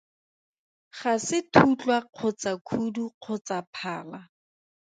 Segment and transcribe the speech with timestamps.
[0.97, 4.19] Ga se thutlwa kgotsa khudu kgotsa phala.